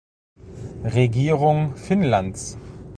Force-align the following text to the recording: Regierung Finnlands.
Regierung 0.83 1.75
Finnlands. 1.75 2.57